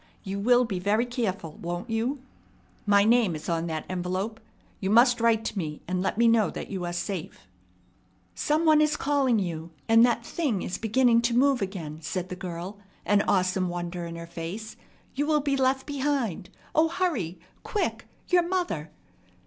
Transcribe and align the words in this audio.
You 0.23 0.39
will 0.39 0.65
be 0.65 0.79
very 0.79 1.05
careful, 1.05 1.59
won't 1.61 1.91
you? 1.91 2.23
My 2.87 3.03
name 3.03 3.35
is 3.35 3.47
on 3.47 3.67
that 3.67 3.85
envelope. 3.87 4.39
You 4.79 4.89
must 4.89 5.21
write 5.21 5.45
to 5.45 5.57
me 5.59 5.83
and 5.87 6.01
let 6.01 6.17
me 6.17 6.27
know 6.27 6.49
that 6.49 6.71
you 6.71 6.83
are 6.85 6.91
safe." 6.91 7.41
"Some 8.33 8.65
one 8.65 8.81
is 8.81 8.97
calling 8.97 9.37
you, 9.37 9.69
and 9.87 10.03
that 10.03 10.25
thing 10.25 10.63
is 10.63 10.79
beginning 10.79 11.21
to 11.21 11.37
move 11.37 11.61
again," 11.61 12.01
said 12.01 12.29
the 12.29 12.35
girl, 12.35 12.79
an 13.05 13.21
awesome 13.27 13.69
wonder 13.69 14.07
in 14.07 14.15
her 14.15 14.25
face. 14.25 14.75
"You 15.13 15.27
will 15.27 15.39
be 15.41 15.55
left 15.55 15.85
behind! 15.85 16.49
O, 16.73 16.87
hurry! 16.87 17.39
Quick! 17.61 18.07
Your 18.27 18.47
mother!" 18.47 18.89